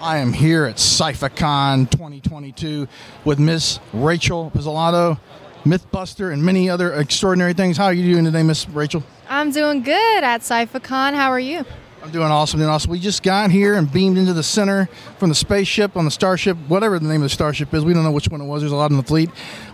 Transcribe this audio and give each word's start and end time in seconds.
I 0.00 0.18
am 0.18 0.34
here 0.34 0.66
at 0.66 0.76
SciFiCon 0.76 1.90
2022 1.90 2.86
with 3.24 3.38
Miss 3.38 3.80
Rachel 3.94 4.52
Pizzolato, 4.54 5.18
Mythbuster, 5.64 6.32
and 6.32 6.44
many 6.44 6.68
other 6.68 6.92
extraordinary 6.92 7.54
things. 7.54 7.78
How 7.78 7.86
are 7.86 7.94
you 7.94 8.12
doing 8.12 8.24
today, 8.24 8.42
Miss 8.42 8.68
Rachel? 8.68 9.02
I'm 9.28 9.50
doing 9.50 9.82
good 9.82 10.22
at 10.22 10.42
SciFiCon. 10.42 11.14
How 11.14 11.30
are 11.30 11.40
you? 11.40 11.64
I'm 12.02 12.10
doing 12.10 12.26
awesome, 12.26 12.60
doing 12.60 12.70
awesome. 12.70 12.90
We 12.90 13.00
just 13.00 13.22
got 13.22 13.50
here 13.50 13.74
and 13.74 13.90
beamed 13.90 14.18
into 14.18 14.34
the 14.34 14.42
center 14.42 14.86
from 15.18 15.30
the 15.30 15.34
spaceship 15.34 15.96
on 15.96 16.04
the 16.04 16.10
Starship, 16.10 16.58
whatever 16.68 16.98
the 16.98 17.08
name 17.08 17.22
of 17.22 17.30
the 17.30 17.34
Starship 17.34 17.72
is. 17.72 17.82
We 17.82 17.94
don't 17.94 18.04
know 18.04 18.12
which 18.12 18.28
one 18.28 18.42
it 18.42 18.44
was. 18.44 18.60
There's 18.60 18.72
a 18.72 18.76
lot 18.76 18.90
in 18.90 18.98
the 18.98 19.02
fleet. 19.02 19.30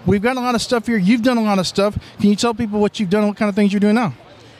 We've 0.07 0.23
got 0.23 0.37
a 0.37 0.41
lot 0.41 0.55
of 0.55 0.63
stuff 0.63 0.87
here. 0.87 0.99
You've 0.99 1.23
done 1.23 1.37
a 1.37 1.43
lot 1.43 1.59
of 1.59 1.67
stuff. 1.67 1.99
Can 2.21 2.31
you 2.31 2.37
tell 2.37 2.55
people 2.55 2.81
what 2.81 3.01
you've 3.01 3.11
done, 3.11 3.27
what 3.27 3.37
kind 3.37 3.49
of 3.49 3.57
things 3.57 3.73
you're 3.73 3.81
doing 3.81 3.97
now? 3.97 4.15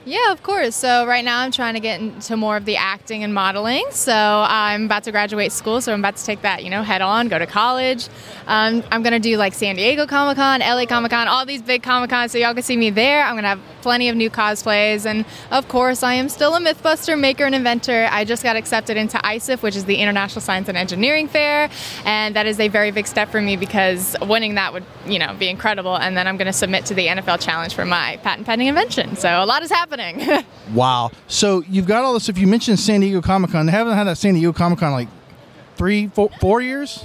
Yeah, 0.05 0.33
of 0.33 0.43
course. 0.43 0.75
So 0.75 1.07
right 1.07 1.25
now 1.25 1.41
I'm 1.41 1.53
trying 1.53 1.75
to 1.75 1.81
get 1.81 2.01
into 2.01 2.37
more 2.37 2.57
of 2.57 2.65
the 2.65 2.77
acting 2.77 3.23
and 3.23 3.33
modeling. 3.33 3.85
So 3.91 4.13
I'm 4.13 4.87
about 4.87 5.05
to 5.05 5.13
graduate 5.13 5.53
school, 5.53 5.81
so 5.81 5.93
I'm 5.93 6.01
about 6.01 6.17
to 6.17 6.25
take 6.25 6.43
that, 6.43 6.65
you 6.65 6.71
know, 6.71 6.83
head 6.83 7.03
on, 7.03 7.29
go 7.29 7.39
to 7.39 7.47
college. 7.47 8.09
Um, 8.49 8.83
I'm 8.91 9.05
gonna 9.05 9.21
do 9.21 9.37
like 9.37 9.55
San 9.55 9.77
Diego 9.77 10.05
Comic 10.07 10.39
Con, 10.39 10.59
LA 10.59 10.87
Comic 10.87 11.13
Con, 11.13 11.29
all 11.29 11.47
these 11.47 11.63
big 11.63 11.85
Comic 11.85 12.11
Cons, 12.11 12.33
so 12.33 12.39
y'all 12.39 12.53
can 12.53 12.65
see 12.65 12.77
me 12.77 12.91
there. 12.91 13.23
I'm 13.23 13.37
gonna 13.37 13.47
have 13.47 13.61
plenty 13.81 14.09
of 14.09 14.17
new 14.17 14.29
cosplays, 14.29 15.07
and 15.07 15.25
of 15.53 15.69
course, 15.69 16.03
I 16.03 16.15
am 16.15 16.29
still 16.29 16.57
a 16.57 16.61
MythBuster 16.61 17.19
maker 17.19 17.45
and 17.45 17.55
inventor. 17.55 18.09
I 18.11 18.25
just 18.25 18.43
got 18.43 18.57
accepted 18.57 18.97
into 18.97 19.19
ISEF, 19.19 19.63
which 19.63 19.77
is 19.77 19.85
the 19.85 19.97
International 19.97 20.41
Science 20.41 20.69
and 20.69 20.77
Engineering 20.77 21.29
Fair, 21.29 21.71
and 22.05 22.35
that 22.35 22.47
is 22.47 22.59
a 22.59 22.67
very 22.67 22.91
big 22.91 23.07
step 23.07 23.29
for 23.29 23.41
me 23.41 23.57
because 23.57 24.17
winning 24.23 24.57
that 24.57 24.73
would, 24.73 24.85
you 25.07 25.21
know, 25.21 25.33
be 25.39 25.49
incredible. 25.49 25.95
And 25.95 26.17
then 26.17 26.27
I'm 26.27 26.37
gonna 26.37 26.53
submit 26.53 26.87
to 26.87 26.95
the 26.95 27.07
NFL 27.07 27.41
Challenge 27.41 27.73
for 27.73 27.85
my 27.85 28.17
patent 28.25 28.47
pending 28.47 28.67
invention. 28.67 29.15
So 29.15 29.29
a 29.29 29.47
lot 29.47 29.63
is 29.63 29.71
happening 29.71 29.92
happening. 29.93 30.45
wow. 30.75 31.11
So 31.27 31.63
you've 31.69 31.87
got 31.87 32.05
all 32.05 32.15
this. 32.15 32.29
If 32.29 32.39
you 32.39 32.47
mentioned 32.47 32.79
San 32.79 33.01
Diego 33.01 33.21
Comic 33.21 33.51
Con, 33.51 33.67
they 33.67 33.73
haven't 33.73 33.95
had 33.95 34.07
a 34.07 34.17
San 34.17 34.35
Diego 34.35 34.53
Comic 34.53 34.79
Con 34.79 34.93
like 34.93 35.09
three, 35.77 36.09
four, 36.09 36.31
four 36.41 36.61
years. 36.61 37.05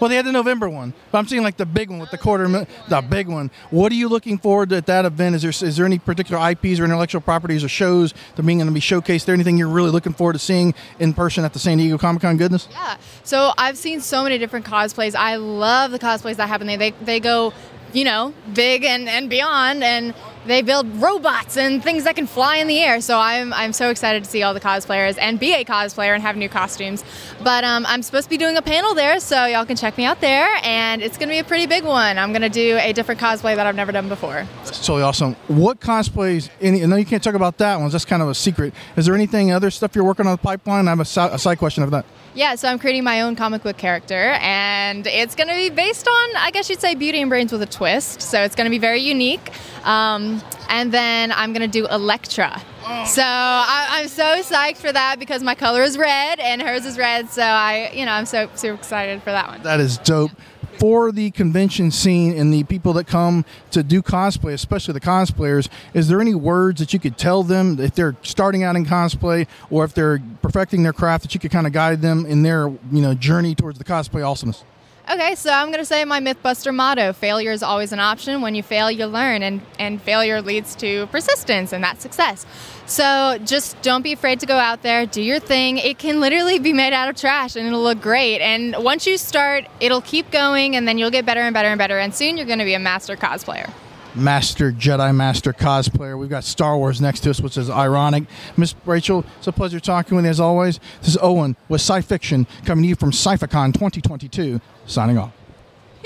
Well, 0.00 0.08
they 0.08 0.14
had 0.14 0.26
the 0.26 0.32
November 0.32 0.68
one, 0.68 0.94
but 1.10 1.18
I'm 1.18 1.26
seeing 1.26 1.42
like 1.42 1.56
the 1.56 1.66
big 1.66 1.90
one 1.90 1.98
with 1.98 2.12
the 2.12 2.18
quarter, 2.18 2.46
the 2.88 3.00
big 3.00 3.26
one. 3.26 3.50
What 3.70 3.90
are 3.90 3.96
you 3.96 4.08
looking 4.08 4.38
forward 4.38 4.68
to 4.68 4.76
at 4.76 4.86
that 4.86 5.04
event? 5.04 5.34
Is 5.34 5.42
there 5.42 5.68
is 5.68 5.76
there 5.76 5.86
any 5.86 5.98
particular 5.98 6.50
IPs 6.50 6.78
or 6.78 6.84
intellectual 6.84 7.20
properties 7.20 7.64
or 7.64 7.68
shows 7.68 8.12
that 8.12 8.38
are 8.38 8.42
being 8.44 8.58
going 8.58 8.68
to 8.68 8.74
be 8.74 8.80
showcased? 8.80 9.24
There 9.24 9.34
anything 9.34 9.58
you're 9.58 9.66
really 9.66 9.90
looking 9.90 10.12
forward 10.12 10.34
to 10.34 10.38
seeing 10.38 10.72
in 11.00 11.14
person 11.14 11.44
at 11.44 11.52
the 11.52 11.58
San 11.58 11.78
Diego 11.78 11.98
Comic 11.98 12.22
Con? 12.22 12.36
Goodness. 12.36 12.68
Yeah. 12.70 12.96
So 13.24 13.52
I've 13.58 13.76
seen 13.76 14.00
so 14.00 14.22
many 14.22 14.38
different 14.38 14.66
cosplays. 14.66 15.16
I 15.16 15.34
love 15.34 15.90
the 15.90 15.98
cosplays 15.98 16.36
that 16.36 16.48
happen. 16.48 16.68
They 16.68 16.76
they, 16.76 16.90
they 16.90 17.18
go, 17.18 17.52
you 17.92 18.04
know, 18.04 18.34
big 18.54 18.84
and 18.84 19.08
and 19.08 19.28
beyond 19.28 19.82
and 19.82 20.14
they 20.48 20.62
build 20.62 20.86
robots 20.96 21.56
and 21.56 21.82
things 21.82 22.04
that 22.04 22.16
can 22.16 22.26
fly 22.26 22.56
in 22.56 22.66
the 22.66 22.78
air. 22.80 23.00
So 23.00 23.18
I'm, 23.18 23.52
I'm 23.52 23.72
so 23.72 23.90
excited 23.90 24.24
to 24.24 24.30
see 24.30 24.42
all 24.42 24.54
the 24.54 24.60
cosplayers 24.60 25.16
and 25.20 25.38
be 25.38 25.54
a 25.54 25.64
cosplayer 25.64 26.14
and 26.14 26.22
have 26.22 26.36
new 26.36 26.48
costumes. 26.48 27.04
But 27.44 27.64
um, 27.64 27.86
I'm 27.86 28.02
supposed 28.02 28.24
to 28.24 28.30
be 28.30 28.38
doing 28.38 28.56
a 28.56 28.62
panel 28.62 28.94
there, 28.94 29.20
so 29.20 29.46
y'all 29.46 29.66
can 29.66 29.76
check 29.76 29.96
me 29.96 30.04
out 30.04 30.20
there. 30.20 30.48
And 30.62 31.02
it's 31.02 31.16
going 31.16 31.28
to 31.28 31.34
be 31.34 31.38
a 31.38 31.44
pretty 31.44 31.66
big 31.66 31.84
one. 31.84 32.18
I'm 32.18 32.32
going 32.32 32.42
to 32.42 32.48
do 32.48 32.78
a 32.78 32.92
different 32.92 33.20
cosplay 33.20 33.54
that 33.54 33.66
I've 33.66 33.76
never 33.76 33.92
done 33.92 34.08
before. 34.08 34.46
That's 34.64 34.78
totally 34.78 35.02
awesome. 35.02 35.34
What 35.46 35.80
cosplays? 35.80 36.48
Any, 36.60 36.84
know 36.86 36.96
you 36.96 37.06
can't 37.06 37.22
talk 37.22 37.34
about 37.34 37.58
that 37.58 37.78
one. 37.78 37.90
That's 37.90 38.04
kind 38.04 38.22
of 38.22 38.28
a 38.28 38.34
secret. 38.34 38.74
Is 38.96 39.06
there 39.06 39.14
anything 39.14 39.52
other 39.52 39.70
stuff 39.70 39.94
you're 39.94 40.04
working 40.04 40.26
on 40.26 40.32
the 40.32 40.38
pipeline? 40.38 40.88
I 40.88 40.90
have 40.90 41.00
a, 41.00 41.34
a 41.34 41.38
side 41.38 41.58
question 41.58 41.82
of 41.82 41.90
that. 41.90 42.06
Yeah, 42.34 42.54
so 42.54 42.68
I'm 42.68 42.78
creating 42.78 43.04
my 43.04 43.22
own 43.22 43.34
comic 43.34 43.62
book 43.64 43.78
character, 43.78 44.36
and 44.40 45.06
it's 45.06 45.34
going 45.34 45.48
to 45.48 45.54
be 45.54 45.70
based 45.70 46.06
on, 46.06 46.36
I 46.36 46.50
guess 46.52 46.70
you'd 46.70 46.80
say, 46.80 46.94
Beauty 46.94 47.20
and 47.20 47.28
Brains 47.28 47.50
with 47.50 47.62
a 47.62 47.66
twist. 47.66 48.22
So 48.22 48.42
it's 48.42 48.54
going 48.54 48.66
to 48.66 48.70
be 48.70 48.78
very 48.78 49.00
unique. 49.00 49.50
Um, 49.84 50.42
and 50.68 50.92
then 50.92 51.32
I'm 51.32 51.52
going 51.52 51.68
to 51.68 51.80
do 51.80 51.86
Elektra. 51.86 52.62
Oh. 52.86 53.04
So 53.04 53.22
I, 53.22 54.00
am 54.02 54.08
so 54.08 54.40
psyched 54.42 54.78
for 54.78 54.92
that 54.92 55.18
because 55.18 55.42
my 55.42 55.54
color 55.54 55.82
is 55.82 55.98
red 55.98 56.40
and 56.40 56.62
hers 56.62 56.86
is 56.86 56.96
red. 56.96 57.28
So 57.28 57.42
I, 57.42 57.90
you 57.92 58.04
know, 58.06 58.12
I'm 58.12 58.26
so 58.26 58.48
super 58.54 58.74
excited 58.74 59.22
for 59.22 59.30
that 59.30 59.48
one. 59.48 59.62
That 59.62 59.80
is 59.80 59.98
dope. 59.98 60.30
For 60.78 61.10
the 61.10 61.32
convention 61.32 61.90
scene 61.90 62.38
and 62.38 62.54
the 62.54 62.62
people 62.62 62.92
that 62.92 63.08
come 63.08 63.44
to 63.72 63.82
do 63.82 64.00
cosplay, 64.00 64.52
especially 64.52 64.94
the 64.94 65.00
cosplayers, 65.00 65.68
is 65.92 66.06
there 66.06 66.20
any 66.20 66.36
words 66.36 66.78
that 66.78 66.92
you 66.92 67.00
could 67.00 67.18
tell 67.18 67.42
them 67.42 67.80
if 67.80 67.96
they're 67.96 68.16
starting 68.22 68.62
out 68.62 68.76
in 68.76 68.86
cosplay 68.86 69.48
or 69.70 69.84
if 69.84 69.92
they're 69.92 70.20
perfecting 70.40 70.84
their 70.84 70.92
craft 70.92 71.24
that 71.24 71.34
you 71.34 71.40
could 71.40 71.50
kind 71.50 71.66
of 71.66 71.72
guide 71.72 72.00
them 72.00 72.24
in 72.26 72.44
their 72.44 72.68
you 72.68 73.02
know 73.02 73.12
journey 73.12 73.56
towards 73.56 73.78
the 73.78 73.84
cosplay 73.84 74.24
awesomeness? 74.24 74.62
Okay, 75.10 75.36
so 75.36 75.50
I'm 75.50 75.68
going 75.68 75.78
to 75.78 75.86
say 75.86 76.04
my 76.04 76.20
Mythbuster 76.20 76.74
motto 76.74 77.14
failure 77.14 77.50
is 77.50 77.62
always 77.62 77.92
an 77.92 77.98
option. 77.98 78.42
When 78.42 78.54
you 78.54 78.62
fail, 78.62 78.90
you 78.90 79.06
learn, 79.06 79.42
and, 79.42 79.62
and 79.78 80.02
failure 80.02 80.42
leads 80.42 80.74
to 80.76 81.06
persistence, 81.06 81.72
and 81.72 81.82
that's 81.82 82.02
success. 82.02 82.44
So 82.84 83.38
just 83.42 83.80
don't 83.80 84.02
be 84.02 84.12
afraid 84.12 84.40
to 84.40 84.46
go 84.46 84.56
out 84.56 84.82
there, 84.82 85.06
do 85.06 85.22
your 85.22 85.40
thing. 85.40 85.78
It 85.78 85.96
can 85.98 86.20
literally 86.20 86.58
be 86.58 86.74
made 86.74 86.92
out 86.92 87.08
of 87.08 87.16
trash 87.16 87.56
and 87.56 87.66
it'll 87.66 87.82
look 87.82 88.02
great. 88.02 88.42
And 88.42 88.76
once 88.84 89.06
you 89.06 89.16
start, 89.16 89.64
it'll 89.80 90.02
keep 90.02 90.30
going, 90.30 90.76
and 90.76 90.86
then 90.86 90.98
you'll 90.98 91.10
get 91.10 91.24
better 91.24 91.40
and 91.40 91.54
better 91.54 91.68
and 91.68 91.78
better, 91.78 91.98
and 91.98 92.14
soon 92.14 92.36
you're 92.36 92.46
going 92.46 92.58
to 92.58 92.66
be 92.66 92.74
a 92.74 92.78
master 92.78 93.16
cosplayer. 93.16 93.70
Master 94.18 94.72
Jedi 94.72 95.14
Master 95.14 95.52
cosplayer. 95.52 96.18
We've 96.18 96.28
got 96.28 96.44
Star 96.44 96.76
Wars 96.76 97.00
next 97.00 97.20
to 97.20 97.30
us, 97.30 97.40
which 97.40 97.56
is 97.56 97.70
ironic. 97.70 98.24
Miss 98.56 98.74
Rachel, 98.84 99.24
it's 99.38 99.46
a 99.46 99.52
pleasure 99.52 99.80
talking 99.80 100.16
with 100.16 100.24
you 100.24 100.30
as 100.30 100.40
always. 100.40 100.80
This 101.00 101.10
is 101.10 101.18
Owen 101.22 101.56
with 101.68 101.80
Sci 101.80 102.00
Fiction 102.02 102.46
coming 102.64 102.82
to 102.82 102.88
you 102.88 102.96
from 102.96 103.12
SciFiCon 103.12 103.72
2022. 103.72 104.60
Signing 104.86 105.18
off. 105.18 105.37